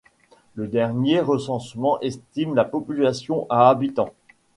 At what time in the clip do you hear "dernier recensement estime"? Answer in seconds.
0.67-2.55